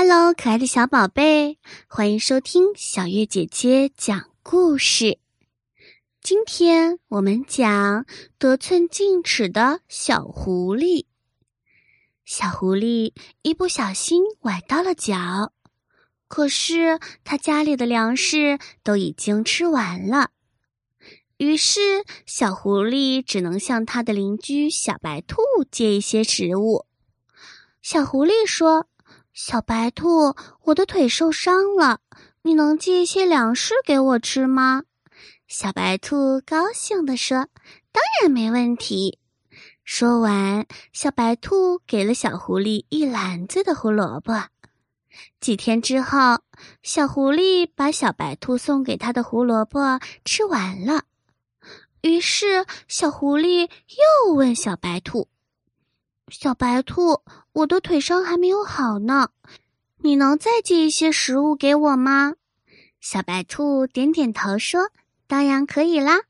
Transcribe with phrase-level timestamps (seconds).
[0.00, 5.18] Hello，可爱的小宝贝，欢迎收听小月姐姐讲故事。
[6.22, 8.06] 今天我们讲
[8.38, 11.06] 得寸进尺的小狐狸。
[12.24, 15.52] 小狐狸一不小心崴到了脚，
[16.28, 20.30] 可是他家里的粮食都已经吃完了，
[21.38, 25.42] 于是小狐狸只能向他的邻居小白兔
[25.72, 26.86] 借一些食物。
[27.82, 28.86] 小狐狸说。
[29.40, 30.34] 小白兔，
[30.64, 32.00] 我的腿受伤了，
[32.42, 34.82] 你能借一些粮食给我吃吗？
[35.46, 37.46] 小白兔高兴地说
[37.92, 39.20] ：“当然没问题。”
[39.84, 44.48] 说完，小白兔给了小狐狸一篮子的胡萝卜。
[45.38, 46.40] 几天之后，
[46.82, 51.04] 小狐狸把小白兔送给他的胡萝卜吃完了，
[52.00, 53.70] 于是小狐狸
[54.26, 55.28] 又问小白兔。
[56.30, 59.30] 小白兔，我的腿伤还没有好呢，
[59.98, 62.34] 你能再借一些食物给我吗？
[63.00, 64.90] 小白兔点点头说
[65.26, 66.20] ：“当然可以啦。”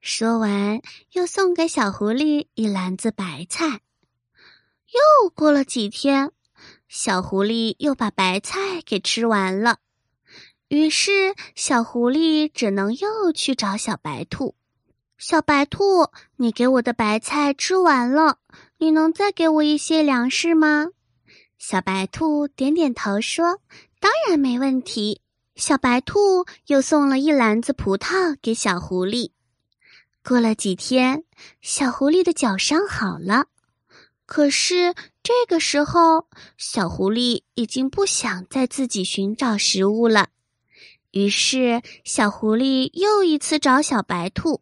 [0.00, 0.80] 说完，
[1.12, 3.80] 又送给小狐狸一篮子白菜。
[4.86, 6.32] 又过了几天，
[6.88, 9.78] 小狐狸又把白菜给吃完了，
[10.68, 14.56] 于是小狐狸只能又去找小白兔。
[15.16, 18.38] 小白兔，你给我的白菜吃完了，
[18.80, 20.86] 你能再给我一些粮食吗？
[21.58, 23.60] 小白兔点点头说
[23.98, 25.20] ：“当然没问题。”
[25.56, 29.32] 小白兔又送了一篮子葡萄给小狐狸。
[30.22, 31.24] 过了几天，
[31.60, 33.46] 小狐狸的脚伤好了，
[34.26, 40.28] 可是这个时候，小狐狸已经不想再自己寻找食物了。
[41.10, 44.60] 于是，小狐狸又一次找小白兔。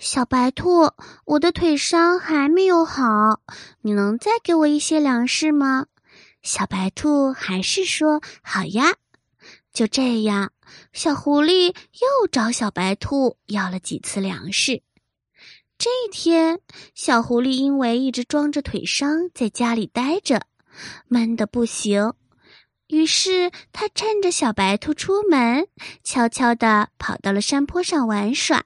[0.00, 0.92] 小白兔，
[1.26, 3.42] 我的腿伤还没有好，
[3.82, 5.88] 你能再给我一些粮食吗？
[6.42, 8.94] 小白兔还是说好呀。
[9.74, 10.52] 就这样，
[10.94, 14.82] 小狐狸又找小白兔要了几次粮食。
[15.76, 16.60] 这一天，
[16.94, 20.46] 小狐狸因为一直装着腿伤在家里待着，
[21.08, 22.14] 闷得不行，
[22.86, 25.68] 于是他趁着小白兔出门，
[26.02, 28.64] 悄悄地跑到了山坡上玩耍。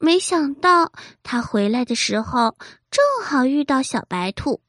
[0.00, 0.92] 没想到
[1.24, 2.56] 他回来的时候，
[2.88, 4.62] 正好遇到小白兔。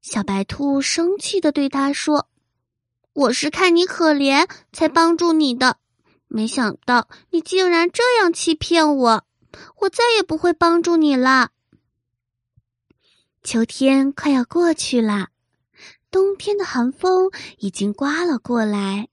[0.00, 2.30] 小白兔生气的对他说
[3.12, 5.76] ：“我是看你可怜才帮助你的，
[6.26, 9.24] 没想到你竟然这样欺骗我，
[9.80, 11.50] 我再也不会帮助你了。”
[13.44, 15.28] 秋天快要过去了，
[16.10, 19.08] 冬天的寒风已经刮了过来，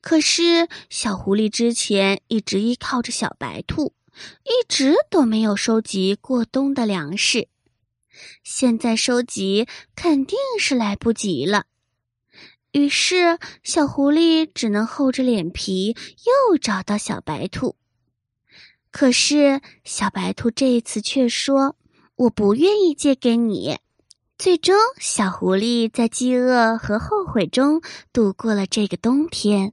[0.00, 3.92] 可是小狐狸之前一直依靠着小白兔。
[4.44, 7.48] 一直都没有收集过冬的粮食，
[8.42, 11.66] 现在收集肯定是来不及了。
[12.72, 15.96] 于是，小狐狸只能厚着脸皮
[16.50, 17.76] 又找到小白兔。
[18.90, 21.76] 可是，小白兔这一次却说
[22.16, 23.78] ：“我不愿意借给你。”
[24.38, 27.80] 最终，小狐狸在饥饿和后悔中
[28.12, 29.72] 度过了这个冬天。